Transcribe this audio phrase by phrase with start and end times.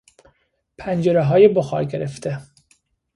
[0.77, 2.41] پنجرههای بخار گرفته